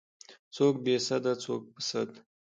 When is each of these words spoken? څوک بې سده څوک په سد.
څوک 0.55 0.75
بې 0.85 0.95
سده 1.07 1.33
څوک 1.43 1.61
په 1.73 1.81
سد. 1.89 2.09